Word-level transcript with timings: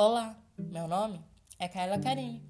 Olá, 0.00 0.38
meu 0.56 0.86
nome 0.86 1.20
é 1.58 1.66
Kaila 1.66 1.98
Carini 1.98 2.40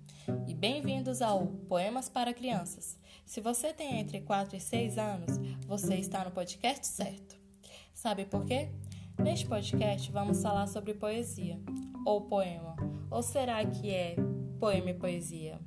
e 0.47 0.53
bem-vindos 0.53 1.23
ao 1.23 1.47
Poemas 1.67 2.07
para 2.07 2.35
Crianças. 2.35 3.01
Se 3.25 3.41
você 3.41 3.73
tem 3.73 4.01
entre 4.01 4.21
4 4.21 4.55
e 4.55 4.61
6 4.61 4.99
anos, 4.99 5.39
você 5.67 5.95
está 5.95 6.23
no 6.27 6.31
podcast 6.31 6.87
certo. 6.87 7.37
Sabe 7.95 8.27
por 8.27 8.45
quê? 8.45 8.69
Neste 9.19 9.47
podcast 9.47 10.13
vamos 10.13 10.43
falar 10.43 10.67
sobre 10.67 10.93
poesia 10.93 11.59
ou 12.05 12.27
poema, 12.29 12.77
ou 13.11 13.23
será 13.23 13.65
que 13.65 13.89
é 13.89 14.17
poema 14.61 14.91
e 14.91 14.95
poesia? 14.95 15.59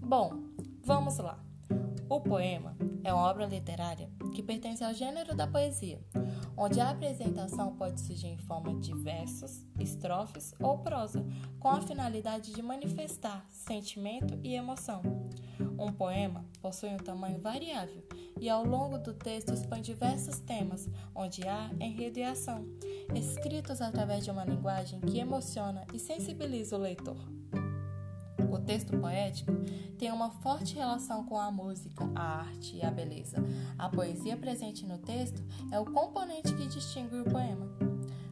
Bom, 0.00 0.30
vamos 0.82 1.18
lá. 1.18 1.44
O 2.12 2.20
poema 2.20 2.76
é 3.02 3.10
uma 3.10 3.22
obra 3.22 3.46
literária 3.46 4.10
que 4.34 4.42
pertence 4.42 4.84
ao 4.84 4.92
gênero 4.92 5.34
da 5.34 5.46
poesia, 5.46 5.98
onde 6.54 6.78
a 6.78 6.90
apresentação 6.90 7.74
pode 7.74 8.02
surgir 8.02 8.26
em 8.26 8.36
forma 8.36 8.74
de 8.74 8.94
versos, 8.94 9.64
estrofes 9.80 10.54
ou 10.60 10.76
prosa, 10.80 11.24
com 11.58 11.70
a 11.70 11.80
finalidade 11.80 12.52
de 12.52 12.60
manifestar 12.60 13.46
sentimento 13.48 14.38
e 14.44 14.54
emoção. 14.54 15.00
Um 15.78 15.90
poema 15.90 16.44
possui 16.60 16.90
um 16.90 16.98
tamanho 16.98 17.40
variável 17.40 18.06
e, 18.38 18.46
ao 18.50 18.62
longo 18.62 18.98
do 18.98 19.14
texto, 19.14 19.54
expõe 19.54 19.80
diversos 19.80 20.38
temas, 20.38 20.90
onde 21.14 21.48
há 21.48 21.70
enredo 21.80 22.18
e 22.18 22.24
ação, 22.24 22.66
escritos 23.14 23.80
através 23.80 24.22
de 24.22 24.30
uma 24.30 24.44
linguagem 24.44 25.00
que 25.00 25.18
emociona 25.18 25.86
e 25.94 25.98
sensibiliza 25.98 26.76
o 26.76 26.80
leitor. 26.80 27.16
O 28.52 28.58
texto 28.58 28.98
poético 28.98 29.50
tem 29.98 30.12
uma 30.12 30.30
forte 30.30 30.74
relação 30.74 31.24
com 31.24 31.40
a 31.40 31.50
música, 31.50 32.04
a 32.14 32.40
arte 32.40 32.76
e 32.76 32.82
a 32.84 32.90
beleza. 32.90 33.38
A 33.78 33.88
poesia 33.88 34.36
presente 34.36 34.84
no 34.84 34.98
texto 34.98 35.42
é 35.70 35.80
o 35.80 35.86
componente 35.86 36.54
que 36.54 36.66
distingue 36.66 37.16
o 37.16 37.24
poema. 37.24 37.66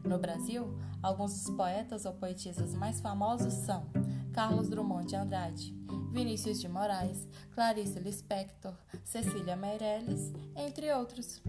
No 0.05 0.19
Brasil, 0.19 0.77
alguns 1.01 1.33
dos 1.33 1.49
poetas 1.55 2.05
ou 2.05 2.13
poetisas 2.13 2.75
mais 2.75 3.01
famosos 3.01 3.51
são 3.51 3.87
Carlos 4.31 4.69
Drummond 4.69 5.07
de 5.07 5.15
Andrade, 5.15 5.75
Vinícius 6.11 6.61
de 6.61 6.69
Moraes, 6.69 7.27
Clarice 7.55 7.99
Lispector, 7.99 8.75
Cecília 9.03 9.55
Meirelles, 9.55 10.31
entre 10.55 10.93
outros. 10.93 11.41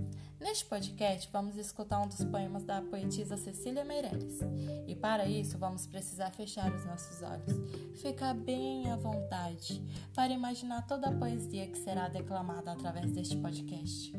Neste 0.42 0.64
podcast, 0.64 1.30
vamos 1.32 1.56
escutar 1.56 2.00
um 2.00 2.08
dos 2.08 2.24
poemas 2.24 2.64
da 2.64 2.82
poetisa 2.82 3.36
Cecília 3.36 3.84
Meirelles. 3.84 4.40
E 4.88 4.96
para 4.96 5.24
isso, 5.24 5.56
vamos 5.56 5.86
precisar 5.86 6.32
fechar 6.32 6.74
os 6.74 6.84
nossos 6.84 7.22
olhos, 7.22 8.00
ficar 8.00 8.34
bem 8.34 8.90
à 8.90 8.96
vontade 8.96 9.80
para 10.12 10.32
imaginar 10.32 10.84
toda 10.84 11.08
a 11.08 11.12
poesia 11.12 11.68
que 11.68 11.78
será 11.78 12.08
declamada 12.08 12.72
através 12.72 13.12
deste 13.12 13.36
podcast. 13.36 14.12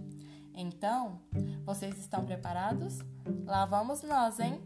Então, 0.56 1.20
vocês 1.66 1.98
estão 1.98 2.26
preparados? 2.26 3.00
Lá 3.46 3.66
vamos 3.66 4.02
nós, 4.02 4.40
hein? 4.40 4.64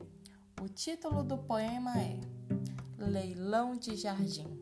O 0.62 0.70
título 0.70 1.24
do 1.24 1.40
poema 1.40 2.00
é 2.00 2.20
Leilão 3.00 3.76
de 3.76 3.96
Jardim. 3.96 4.62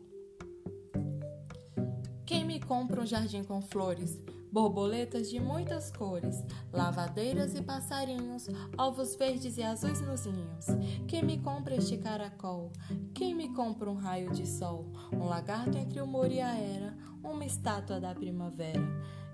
Quem 2.24 2.42
me 2.42 2.58
compra 2.58 3.02
um 3.02 3.06
jardim 3.06 3.44
com 3.44 3.60
flores? 3.60 4.18
Borboletas 4.56 5.28
de 5.28 5.38
muitas 5.38 5.90
cores, 5.90 6.42
lavadeiras 6.72 7.54
e 7.54 7.60
passarinhos, 7.60 8.48
ovos 8.78 9.14
verdes 9.14 9.58
e 9.58 9.62
azuis 9.62 10.00
nos 10.00 10.24
ninhos. 10.24 10.64
Quem 11.06 11.22
me 11.22 11.36
compra 11.36 11.76
este 11.76 11.98
caracol? 11.98 12.72
Quem 13.12 13.34
me 13.34 13.52
compra 13.52 13.90
um 13.90 13.96
raio 13.96 14.32
de 14.32 14.48
sol? 14.48 14.90
Um 15.12 15.26
lagarto 15.26 15.76
entre 15.76 16.00
o 16.00 16.06
muro 16.06 16.32
e 16.32 16.40
a 16.40 16.56
era, 16.56 16.96
uma 17.22 17.44
estátua 17.44 18.00
da 18.00 18.14
primavera. 18.14 18.80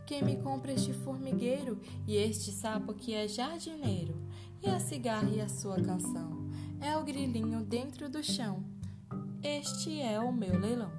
Quem 0.07 0.25
me 0.25 0.39
compra 0.39 0.73
este 0.73 0.93
formigueiro 0.93 1.81
e 2.05 2.17
este 2.17 2.51
sapo 2.51 2.93
que 2.93 3.15
é 3.15 3.29
jardineiro? 3.29 4.21
E 4.61 4.69
a 4.69 4.81
cigarra 4.81 5.31
e 5.31 5.41
a 5.41 5.49
sua 5.49 5.81
canção? 5.81 6.51
É 6.81 6.97
o 6.97 7.05
grilinho 7.05 7.63
dentro 7.65 8.09
do 8.09 8.25
chão. 8.25 8.65
Este 9.41 10.01
é 10.01 10.19
o 10.19 10.33
meu 10.33 10.59
leilão. 10.59 10.91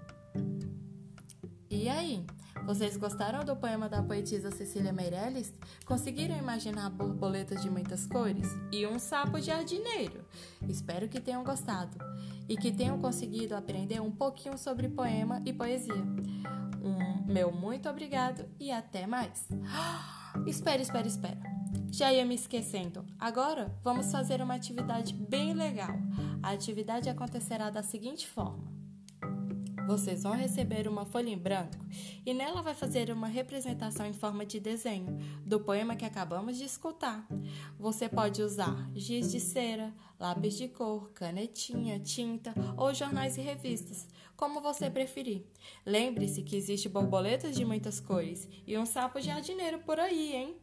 E 1.70 1.90
aí? 1.90 2.26
Vocês 2.66 2.96
gostaram 2.96 3.44
do 3.44 3.58
poema 3.58 3.90
da 3.90 4.02
poetisa 4.02 4.50
Cecília 4.50 4.94
Meirelles? 4.94 5.54
Conseguiram 5.86 6.38
imaginar 6.38 6.90
borboletas 6.90 7.62
de 7.62 7.70
muitas 7.70 8.08
cores? 8.08 8.48
E 8.72 8.88
um 8.88 8.98
sapo 8.98 9.42
jardineiro? 9.42 10.26
Espero 10.70 11.10
que 11.10 11.20
tenham 11.20 11.44
gostado 11.44 11.98
e 12.48 12.56
que 12.56 12.72
tenham 12.72 12.98
conseguido 13.00 13.54
aprender 13.54 14.02
um 14.02 14.10
pouquinho 14.10 14.58
sobre 14.58 14.88
poema 14.88 15.42
e 15.46 15.52
poesia. 15.52 15.94
Um 16.82 17.26
meu 17.30 17.52
muito 17.52 17.90
obrigado 17.90 18.46
e 18.58 18.72
até 18.72 19.06
mais. 19.06 19.50
espera, 20.48 20.82
espera, 20.82 21.08
espera. 21.08 21.40
Já 21.92 22.14
ia 22.14 22.26
me 22.26 22.36
esquecendo. 22.36 23.06
Agora 23.20 23.78
vamos 23.84 24.10
fazer 24.10 24.42
uma 24.42 24.56
atividade 24.56 25.14
bem 25.14 25.54
legal. 25.54 25.96
A 26.42 26.52
atividade 26.52 27.10
acontecerá 27.10 27.70
da 27.70 27.84
seguinte 27.84 28.26
forma. 28.26 28.73
Vocês 29.86 30.24
vão 30.24 30.32
receber 30.32 30.88
uma 30.88 31.06
folha 31.06 31.30
em 31.30 31.38
branco 31.38 31.78
e 32.26 32.34
nela 32.34 32.62
vai 32.62 32.74
fazer 32.74 33.12
uma 33.12 33.28
representação 33.28 34.06
em 34.06 34.14
forma 34.14 34.46
de 34.46 34.60
desenho 34.60 35.20
do 35.46 35.60
poema 35.60 35.96
que 35.96 36.06
acabamos 36.06 36.58
de 36.58 36.64
escutar. 36.64 37.28
Você 37.78 38.08
pode 38.08 38.42
usar 38.42 38.90
giz 38.96 39.30
de 39.30 39.42
cera, 39.42 39.94
lápis 40.18 40.56
de 40.56 40.70
cor, 40.70 41.12
canetinha, 41.12 42.00
tinta 42.00 42.54
ou 42.78 42.94
jornais 42.94 43.38
e 43.38 43.42
revistas, 43.42 44.08
como 44.38 44.62
você 44.62 44.90
preferir. 44.90 45.46
Lembre-se 45.86 46.44
que 46.44 46.56
existe 46.56 46.88
borboletas 46.88 47.54
de 47.54 47.66
muitas 47.66 48.00
cores 48.00 48.48
e 48.66 48.78
um 48.78 48.86
sapo 48.86 49.20
jardineiro 49.20 49.80
por 49.80 50.00
aí, 50.00 50.34
hein? 50.34 50.58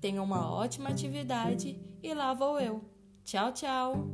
Tenha 0.00 0.22
uma 0.22 0.50
ótima 0.50 0.88
atividade 0.88 1.78
e 2.02 2.14
lá 2.14 2.32
vou 2.32 2.58
eu. 2.58 2.82
Tchau, 3.22 3.52
tchau! 3.52 4.10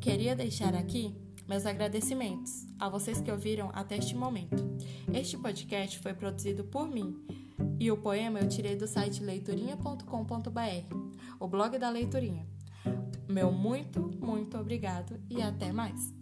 Queria 0.00 0.34
deixar 0.34 0.74
aqui 0.74 1.25
meus 1.48 1.66
agradecimentos 1.66 2.66
a 2.78 2.88
vocês 2.88 3.20
que 3.20 3.30
ouviram 3.30 3.70
até 3.72 3.96
este 3.96 4.16
momento. 4.16 4.56
Este 5.12 5.36
podcast 5.36 5.98
foi 5.98 6.14
produzido 6.14 6.64
por 6.64 6.88
mim 6.88 7.16
e 7.78 7.90
o 7.90 7.96
poema 7.96 8.40
eu 8.40 8.48
tirei 8.48 8.76
do 8.76 8.86
site 8.86 9.22
leiturinha.com.br, 9.22 10.94
o 11.38 11.48
blog 11.48 11.78
da 11.78 11.90
Leiturinha. 11.90 12.46
Meu 13.28 13.52
muito, 13.52 14.00
muito 14.20 14.56
obrigado 14.56 15.20
e 15.28 15.42
até 15.42 15.72
mais! 15.72 16.15